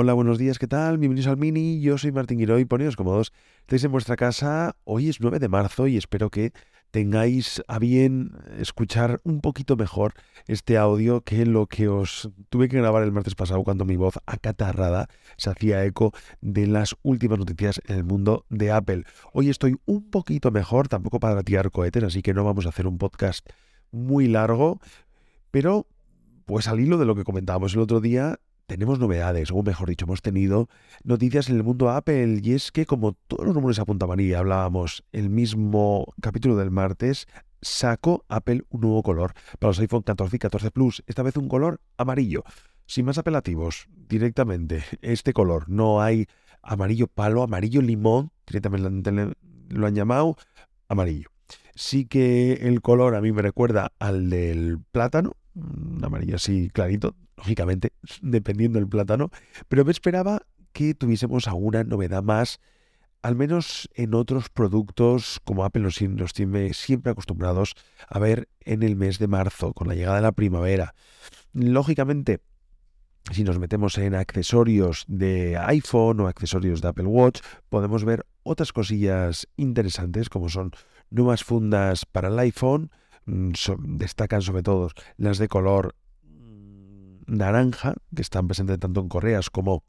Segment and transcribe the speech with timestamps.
[0.00, 0.96] Hola, buenos días, ¿qué tal?
[0.96, 3.32] Bienvenidos al Mini, yo soy Martín Giroy, poneos cómodos.
[3.62, 6.52] Estáis en vuestra casa, hoy es 9 de marzo y espero que
[6.92, 10.14] tengáis a bien escuchar un poquito mejor
[10.46, 14.20] este audio que lo que os tuve que grabar el martes pasado cuando mi voz
[14.26, 19.02] acatarrada se hacía eco de las últimas noticias en el mundo de Apple.
[19.32, 22.86] Hoy estoy un poquito mejor, tampoco para tirar cohetes, así que no vamos a hacer
[22.86, 23.44] un podcast
[23.90, 24.78] muy largo,
[25.50, 25.88] pero
[26.46, 30.04] pues al hilo de lo que comentábamos el otro día, tenemos novedades, o mejor dicho,
[30.04, 30.68] hemos tenido
[31.02, 35.04] noticias en el mundo Apple, y es que como todos los rumores apuntaban y hablábamos
[35.10, 37.26] el mismo capítulo del martes,
[37.62, 41.48] sacó Apple un nuevo color para los iPhone 14 y 14 Plus, esta vez un
[41.48, 42.44] color amarillo.
[42.86, 46.26] Sin más apelativos, directamente, este color, no hay
[46.62, 49.34] amarillo palo, amarillo limón, directamente
[49.70, 50.36] lo han llamado
[50.88, 51.30] amarillo.
[51.74, 57.16] Sí que el color a mí me recuerda al del plátano, un amarillo así clarito,
[57.38, 59.30] lógicamente, dependiendo del plátano,
[59.68, 62.60] pero me esperaba que tuviésemos alguna novedad más,
[63.22, 67.74] al menos en otros productos como Apple nos, nos tiene siempre acostumbrados
[68.08, 70.94] a ver en el mes de marzo, con la llegada de la primavera.
[71.52, 72.40] Lógicamente,
[73.32, 78.72] si nos metemos en accesorios de iPhone o accesorios de Apple Watch, podemos ver otras
[78.72, 80.72] cosillas interesantes como son
[81.10, 82.90] nuevas fundas para el iPhone,
[83.26, 83.52] mm,
[83.96, 85.94] destacan sobre todo las de color
[87.28, 89.84] naranja, que están presentes tanto en correas como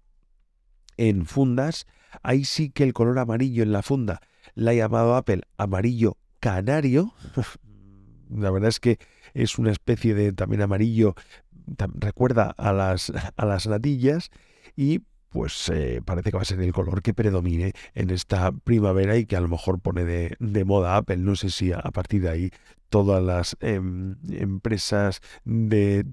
[0.98, 1.88] en fundas,
[2.22, 4.22] ahí sí que el color amarillo en la funda
[4.54, 7.14] la ha llamado Apple amarillo canario.
[8.30, 9.00] la verdad es que
[9.34, 11.16] es una especie de también amarillo,
[11.96, 14.30] recuerda a las, a las natillas
[14.76, 19.18] y pues eh, parece que va a ser el color que predomine en esta primavera
[19.18, 21.18] y que a lo mejor pone de, de moda Apple.
[21.18, 22.52] No sé si a, partir de ahí
[22.90, 26.04] todas las em, empresas de,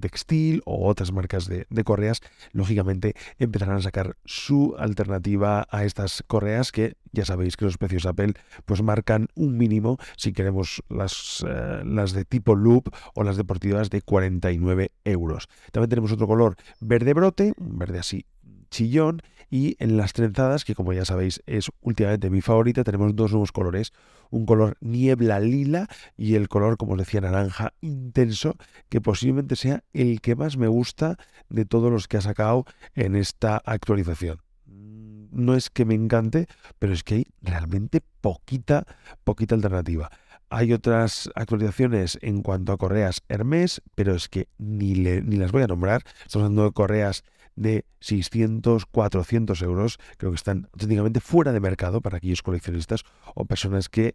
[0.00, 2.20] textil o otras marcas de, correas,
[2.52, 8.06] lógicamente empezarán a sacar su alternativa a estas correas que ya sabéis que los precios
[8.06, 13.36] Apple pues marcan un mínimo si queremos las, eh, las de tipo loop o las
[13.36, 15.48] deportivas de 49 euros.
[15.70, 18.26] También tenemos otro color verde brote, verde así
[18.74, 23.30] chillón y en las trenzadas, que como ya sabéis es últimamente mi favorita, tenemos dos
[23.30, 23.92] nuevos colores,
[24.30, 25.86] un color niebla lila
[26.16, 28.56] y el color, como os decía, naranja intenso,
[28.88, 31.16] que posiblemente sea el que más me gusta
[31.48, 32.64] de todos los que ha sacado
[32.94, 34.40] en esta actualización.
[34.66, 36.46] No es que me encante,
[36.80, 38.84] pero es que hay realmente poquita,
[39.22, 40.10] poquita alternativa.
[40.50, 45.62] Hay otras actualizaciones en cuanto a correas Hermes, pero es que ni, ni las voy
[45.62, 46.02] a nombrar.
[46.24, 47.24] Estamos hablando de correas
[47.56, 49.98] de 600, 400 euros.
[50.16, 53.04] Creo que están auténticamente fuera de mercado para aquellos coleccionistas
[53.34, 54.14] o personas que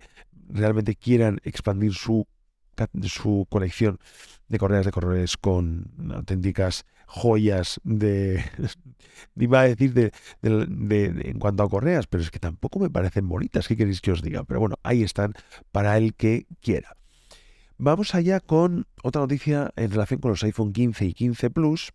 [0.49, 2.27] realmente quieran expandir su,
[3.03, 3.99] su colección
[4.47, 8.43] de correas de correos con auténticas joyas de,
[9.35, 10.11] iba a decir de,
[10.41, 14.21] en cuanto a correas, pero es que tampoco me parecen bonitas, ¿qué queréis que os
[14.21, 14.43] diga?
[14.43, 15.33] Pero bueno, ahí están
[15.71, 16.95] para el que quiera.
[17.77, 21.93] Vamos allá con otra noticia en relación con los iPhone 15 y 15 Plus,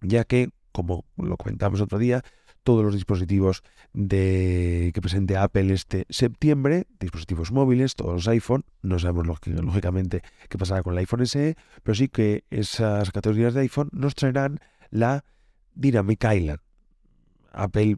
[0.00, 2.22] ya que, como lo comentamos otro día,
[2.62, 3.62] todos los dispositivos
[3.94, 10.58] de, que presente Apple este septiembre, dispositivos móviles, todos los iPhone, no sabemos lógicamente qué
[10.58, 14.60] pasará con el iPhone SE, pero sí que esas categorías de iPhone nos traerán
[14.90, 15.24] la
[15.74, 16.60] Dynamic Island.
[17.52, 17.96] Apple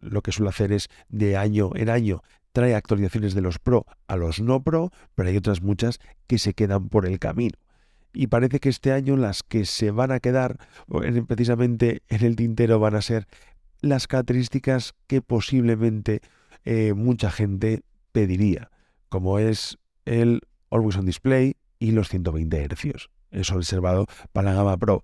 [0.00, 4.16] lo que suele hacer es de año en año trae actualizaciones de los Pro a
[4.16, 7.56] los no Pro, pero hay otras muchas que se quedan por el camino
[8.12, 10.58] y parece que este año las que se van a quedar
[11.26, 13.26] precisamente en el tintero van a ser
[13.80, 16.20] las características que posiblemente
[16.64, 18.70] eh, mucha gente pediría,
[19.08, 20.40] como es el
[20.70, 23.08] Always on Display y los 120 Hz.
[23.30, 25.02] Eso reservado para la gama Pro.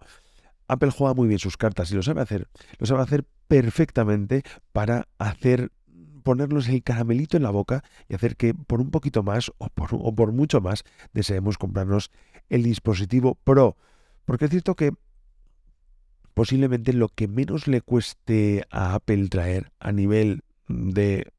[0.69, 2.47] Apple juega muy bien sus cartas y lo sabe hacer.
[2.79, 4.43] Lo sabe hacer perfectamente
[4.73, 5.73] para hacer
[6.23, 9.89] ponernos el caramelito en la boca y hacer que por un poquito más o por,
[9.93, 10.85] o por mucho más
[11.15, 12.11] deseemos comprarnos
[12.49, 13.77] el dispositivo Pro.
[14.25, 14.93] Porque es cierto que
[16.35, 21.33] posiblemente lo que menos le cueste a Apple traer a nivel de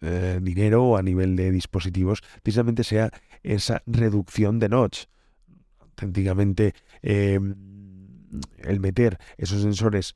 [0.00, 3.10] eh, dinero o a nivel de dispositivos, precisamente sea
[3.42, 5.06] esa reducción de notch.
[5.80, 7.56] Auténticamente em,
[8.58, 10.14] el meter esos sensores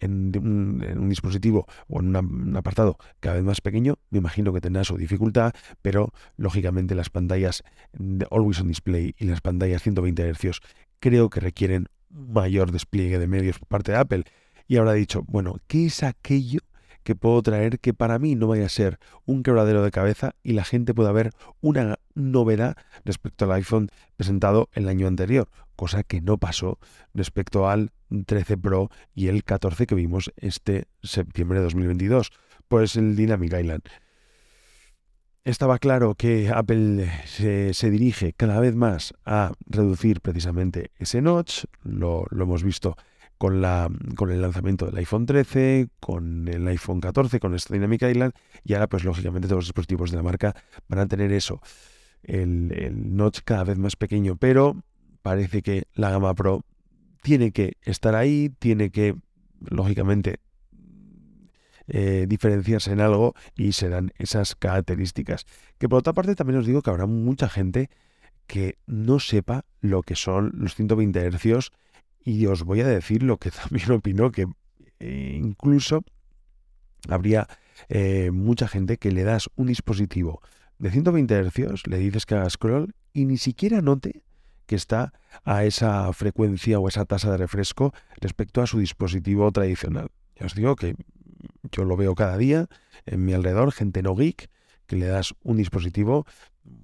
[0.00, 4.84] en un, dispositivo o en un apartado cada vez más pequeño, me imagino que tendrá
[4.84, 5.52] su dificultad,
[5.82, 7.62] pero lógicamente las pantallas
[7.92, 10.60] de Always on Display y las pantallas 120 Hz
[11.00, 14.24] creo que requieren mayor despliegue de medios por parte de Apple.
[14.68, 16.60] Y habrá dicho, bueno, ¿qué es aquello
[17.06, 20.54] que puedo traer que para mí no vaya a ser un quebradero de cabeza y
[20.54, 21.30] la gente pueda ver
[21.60, 26.80] una novedad respecto al iPhone presentado el año anterior, cosa que no pasó
[27.14, 27.92] respecto al
[28.26, 32.32] 13 Pro y el 14 que vimos este septiembre de 2022,
[32.66, 33.82] pues el Dynamic Island.
[35.44, 42.24] Estaba claro que Apple se, dirige cada vez más a reducir precisamente ese notch, lo,
[42.30, 42.96] lo hemos visto
[43.38, 48.02] con, la, con el lanzamiento del iPhone 13, con el iPhone 14, con esta Dynamic
[48.02, 48.32] Island,
[48.64, 50.54] y ahora pues lógicamente todos los dispositivos de la marca
[50.88, 51.60] van a tener eso,
[52.22, 54.82] el, notch cada vez más pequeño, pero
[55.22, 56.62] parece que la gama Pro
[57.22, 59.16] tiene que estar ahí, tiene que,
[59.60, 60.36] lógicamente,
[61.88, 65.46] eh, diferenciarse en algo y serán esas características.
[65.78, 67.90] Que por otra parte también os digo que habrá mucha gente
[68.46, 71.70] que no sepa lo que son los 120 Hz
[72.26, 74.46] y os voy a decir lo que también opino, que
[74.98, 76.04] eh, incluso
[77.08, 77.46] habría
[77.88, 80.42] eh, mucha gente que le das un dispositivo
[80.78, 84.22] de 120 Hz, le dices que haga scroll y ni siquiera note
[84.66, 85.12] que está
[85.44, 90.08] a esa frecuencia o esa tasa de refresco respecto a su dispositivo tradicional.
[90.34, 90.96] Ya os digo que
[91.70, 92.68] yo lo veo cada día
[93.06, 94.50] en mi alrededor, gente no geek,
[94.86, 96.26] que le das un dispositivo,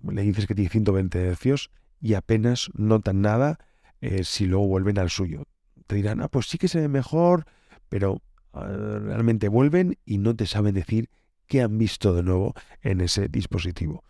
[0.08, 3.58] le dices que tiene 120 Hz y apenas notan nada
[4.02, 5.44] eh, si luego vuelven al suyo.
[5.86, 7.46] Te dirán, ah, pues sí que se ve mejor,
[7.88, 8.20] pero
[8.52, 11.08] ah, realmente vuelven y no te saben decir
[11.46, 14.04] qué han visto de nuevo en ese dispositivo.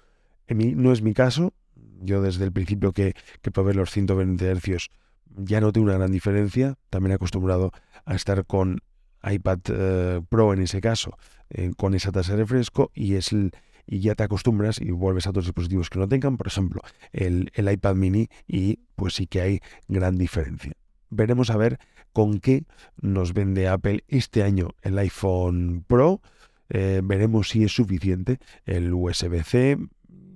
[0.49, 1.55] En mí, no es mi caso,
[2.01, 4.91] yo desde el principio que, que probé los 120 Hz
[5.37, 7.73] ya noté una gran diferencia, también acostumbrado
[8.05, 8.81] a estar con
[9.23, 11.17] iPad eh, Pro en ese caso,
[11.51, 13.53] eh, con esa tasa de refresco y es el,
[13.87, 16.83] y ya te acostumbras y vuelves a otros dispositivos que no tengan, por ejemplo,
[17.13, 20.73] el, iPad mini y pues sí que hay gran diferencia.
[21.11, 21.79] Veremos a ver
[22.13, 22.65] con qué
[23.01, 26.21] nos vende Apple este año el iPhone Pro.
[26.69, 29.79] Eh, veremos si es suficiente el USB-C.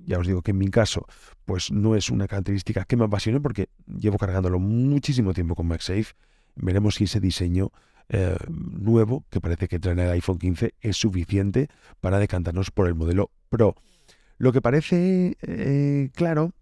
[0.06, 1.06] Ya os digo que en mi caso,
[1.44, 6.14] pues no es una característica que me apasione porque llevo cargándolo muchísimo tiempo con MagSafe.
[6.56, 7.72] Veremos si ese diseño
[8.08, 11.68] eh, nuevo que parece que trae el iPhone 15 es suficiente
[12.00, 13.74] para decantarnos por el modelo Pro.
[14.38, 16.52] Lo que parece eh, claro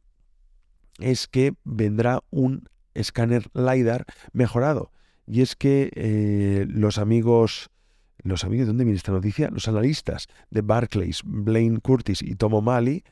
[0.99, 4.91] es que vendrá un escáner LiDAR mejorado.
[5.27, 7.71] Y es que eh, los amigos,
[8.23, 9.51] los amigos, ¿de dónde viene esta noticia?
[9.51, 13.03] Los analistas de Barclays, Blaine Curtis y Tom O'Malley,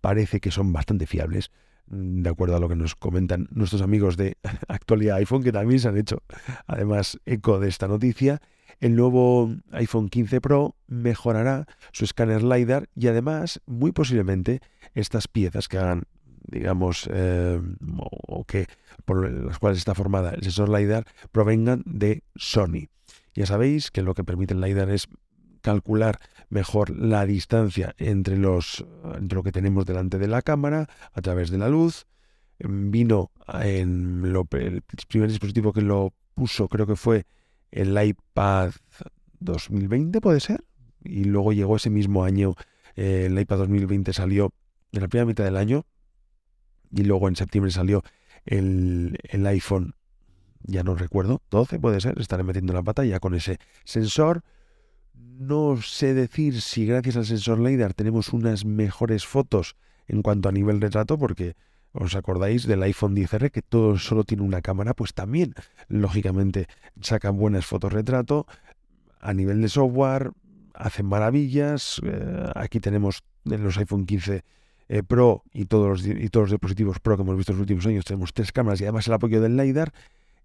[0.00, 1.50] parece que son bastante fiables
[1.88, 4.36] de acuerdo a lo que nos comentan nuestros amigos de
[4.68, 6.22] actualidad iPhone, que también se han hecho
[6.66, 8.40] además eco de esta noticia.
[8.80, 14.60] El nuevo iPhone 15 Pro mejorará su escáner LiDAR y además, muy posiblemente,
[14.94, 16.02] estas piezas que hagan,
[16.50, 17.60] digamos, eh,
[18.26, 18.66] o que
[19.04, 22.88] por las cuales está formada el sensor LiDAR, provengan de Sony.
[23.34, 25.08] Ya sabéis que lo que permite el LiDAR es
[25.66, 28.86] calcular mejor la distancia entre, los,
[29.16, 32.06] entre lo que tenemos delante de la cámara a través de la luz.
[32.60, 37.26] Vino en lo, el primer dispositivo que lo puso, creo que fue
[37.72, 38.74] el iPad
[39.40, 40.62] 2020, puede ser.
[41.02, 42.54] Y luego llegó ese mismo año,
[42.94, 44.52] eh, el iPad 2020 salió
[44.92, 45.84] en la primera mitad del año.
[46.92, 48.04] Y luego en septiembre salió
[48.44, 49.96] el, el iPhone,
[50.62, 54.44] ya no recuerdo, 12 puede ser, estaré metiendo la pata ya con ese sensor
[55.16, 59.76] no sé decir si gracias al sensor LiDAR tenemos unas mejores fotos
[60.08, 61.56] en cuanto a nivel retrato, porque
[61.92, 65.54] os acordáis del iPhone 10R que todo solo tiene una cámara, pues también
[65.88, 66.68] lógicamente
[67.00, 68.46] saca buenas fotos retrato.
[69.20, 70.32] A nivel de software
[70.74, 72.00] hacen maravillas.
[72.04, 74.44] Eh, aquí tenemos en los iPhone 15
[74.88, 77.62] eh, Pro y todos, los, y todos los dispositivos Pro que hemos visto en los
[77.62, 79.92] últimos años tenemos tres cámaras y además el apoyo del LiDAR.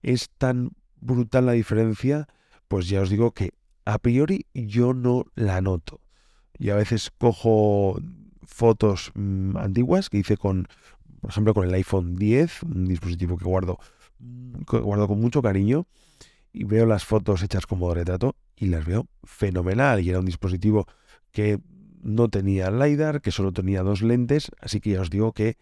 [0.02, 2.28] Es tan brutal la diferencia,
[2.68, 3.52] pues ya os digo que
[3.86, 6.02] a priori yo no la noto.
[6.58, 8.00] Y a veces cojo
[8.44, 10.68] fotos mm, antiguas que hice con,
[11.22, 13.80] por ejemplo, con el iPhone 10, un dispositivo que guardo,
[14.70, 15.88] que guardo con mucho cariño,
[16.54, 20.02] y veo las fotos hechas como retrato y las veo fenomenal.
[20.02, 20.86] Y era un dispositivo
[21.32, 21.60] que
[22.04, 25.58] no tenía LiDAR, que solo tenía dos lentes, así que ya os digo que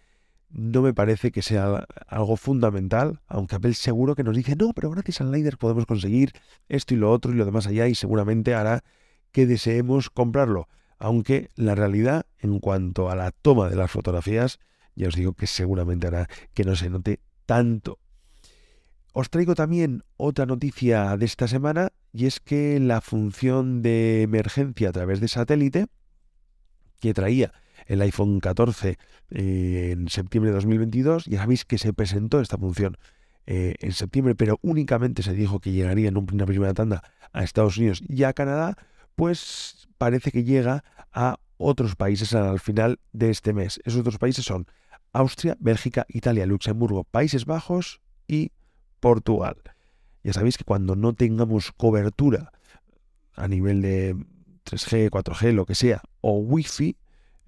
[0.49, 4.89] no me parece que sea algo fundamental, aunque Apple seguro que nos dice, no, pero
[4.89, 6.33] gracias al LiDAR podemos conseguir
[6.67, 8.83] esto y lo otro y lo demás allá y seguramente hará
[9.31, 10.67] que deseemos comprarlo.
[10.97, 14.59] Aunque la realidad en cuanto a la toma de las fotografías,
[14.95, 17.99] ya os digo que seguramente hará que no se note tanto.
[19.13, 24.89] Os traigo también otra noticia de esta semana y es que la función de emergencia
[24.89, 25.87] a través de satélite
[26.99, 27.53] que traía
[27.89, 28.98] el iPhone 14
[29.31, 31.25] eh, en septiembre de 2022.
[31.25, 32.98] Ya sabéis que se presentó esta función
[33.48, 37.03] eh, en septiembre, pero únicamente se dijo que llegaría en una primera tanda
[37.34, 38.77] a Estados Unidos y a Canadá.
[39.15, 43.81] pues parece que llega a otros países al final de este mes.
[43.84, 44.67] Esos otros países son
[45.12, 48.51] Austria, Bélgica, Italia, Luxemburgo, Países Bajos y
[49.00, 49.58] Portugal.
[50.24, 52.51] Ya sabéis que cuando no tengamos cobertura
[53.34, 54.15] a nivel de
[54.65, 56.96] 3G, 4G, lo que sea, o Wi-Fi,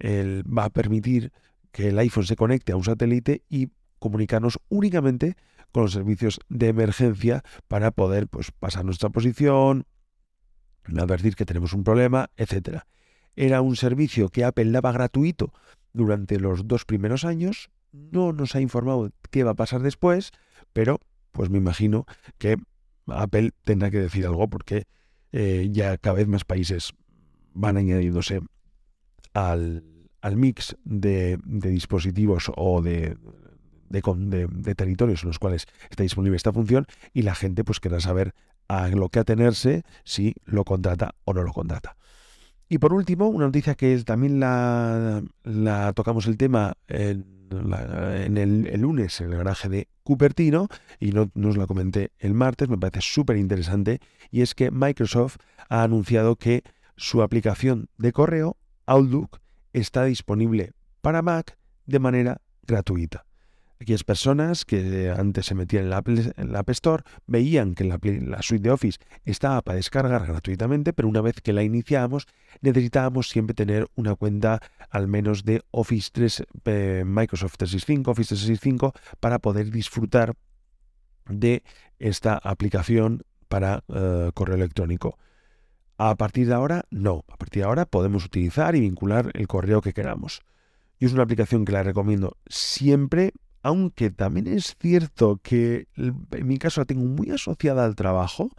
[0.02, 1.32] va a permitir
[1.70, 3.68] que el iPhone se conecte a un satélite y
[3.98, 5.36] comunicarnos únicamente
[5.72, 9.86] con los servicios de emergencia para poder pues, pasar nuestra posición,
[10.84, 12.80] advertir que tenemos un problema, etc.
[13.36, 15.52] Era un servicio que Apple daba gratuito
[15.92, 17.70] durante los dos primeros años.
[17.92, 20.32] No nos ha informado qué va a pasar después,
[20.72, 22.04] pero pues me imagino
[22.38, 22.56] que
[23.06, 24.86] Apple tendrá que decir algo porque
[25.32, 26.92] eh, ya cada vez más países
[27.54, 28.40] van añadiéndose
[29.32, 29.84] al,
[30.30, 33.16] mix de, dispositivos o de,
[34.76, 38.34] territorios en los cuales está disponible esta función y la gente pues querrá saber
[38.68, 41.96] a lo que atenerse si lo contrata o no lo contrata.
[42.68, 45.22] Y por último, una noticia que también la,
[45.94, 47.26] tocamos el tema en
[48.38, 52.78] el, lunes en el garaje de Cupertino y no nos la comenté el martes, me
[52.78, 54.00] parece súper interesante,
[54.30, 55.36] y es que Microsoft
[55.68, 56.62] ha anunciado que
[56.96, 59.41] su aplicación de correo Outlook
[59.72, 63.24] está disponible para Mac de manera gratuita.
[63.82, 65.90] Aquellas personas que antes se metían en
[66.52, 67.98] la, App Store veían que la,
[68.40, 72.28] suite de Office estaba para descargar gratuitamente, pero una vez que la iniciamos
[72.60, 78.92] necesitábamos siempre tener una cuenta al menos de Office 3, eh, Microsoft 365, Office 365
[79.18, 80.34] para poder disfrutar
[81.28, 81.64] de
[81.98, 85.18] esta aplicación para eh, correo electrónico.
[86.04, 87.24] A partir de ahora, no.
[87.28, 90.40] A partir de ahora podemos utilizar y vincular el correo que queramos.
[90.98, 93.32] Y es una aplicación que la recomiendo siempre
[93.62, 98.50] aunque también es cierto que en mi caso la tengo muy asociada al trabajo,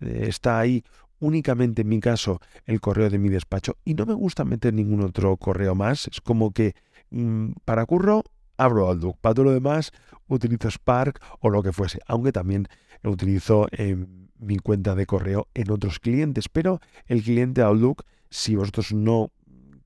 [0.00, 0.84] eh, está ahí
[1.18, 5.02] únicamente en mi caso el correo de mi despacho y no me gusta meter ningún
[5.02, 6.74] otro correo más, es como que
[7.10, 8.22] mm, para curro
[8.58, 9.92] abro Outlook, para todo lo demás
[10.28, 12.68] utilizo Spark o lo que fuese, aunque también
[13.02, 18.56] lo utilizo en mi cuenta de correo en otros clientes, pero el cliente Outlook, si
[18.56, 19.30] vosotros no,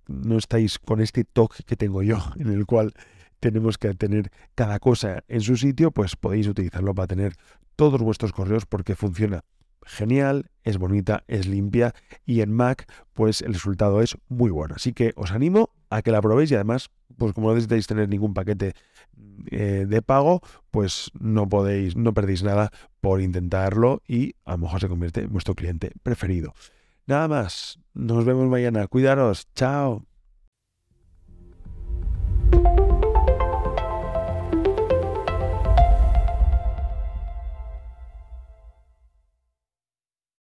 [0.07, 2.95] no estáis con este toque que tengo yo, en el cual
[3.41, 7.35] tenemos que tener cada cosa en su sitio, pues podéis utilizarlo para tener
[7.77, 9.45] todos vuestros correos porque funciona
[9.85, 11.95] genial, es bonita, es limpia
[12.25, 14.75] y en Mac pues el resultado es muy bueno.
[14.77, 18.09] Así que os animo a que la probéis y además pues como no necesitáis tener
[18.09, 18.75] ningún paquete
[19.51, 24.81] eh, de pago, pues no podéis, no perdéis nada por intentarlo y a lo mejor
[24.81, 26.55] se convierte en vuestro cliente preferido.
[27.07, 30.05] Nada más, nos vemos mañana, cuidaros, chao.